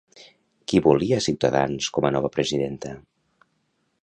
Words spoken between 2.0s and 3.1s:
a nova presidenta?